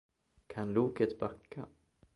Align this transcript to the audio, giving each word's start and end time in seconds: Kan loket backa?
Kan 0.47 0.73
loket 0.73 1.19
backa? 1.19 1.67